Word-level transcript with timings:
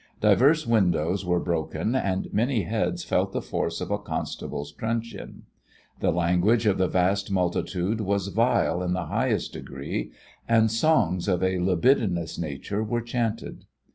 Divers 0.19 0.65
windows 0.65 1.23
were 1.23 1.39
broken 1.39 1.93
and 1.93 2.27
many 2.33 2.63
heads 2.63 3.03
felt 3.03 3.33
the 3.33 3.39
force 3.43 3.79
of 3.81 3.91
a 3.91 3.99
constable's 3.99 4.71
truncheon. 4.71 5.43
The 5.99 6.09
language 6.11 6.65
of 6.65 6.79
the 6.79 6.87
vast 6.87 7.29
multitude 7.29 8.01
was 8.01 8.29
vile 8.29 8.81
in 8.81 8.93
the 8.93 9.05
highest 9.05 9.53
degree, 9.53 10.11
and 10.49 10.71
songs 10.71 11.27
of 11.27 11.43
a 11.43 11.59
libidinous 11.59 12.39
nature 12.39 12.83
were 12.83 13.01
chanted. 13.01 13.65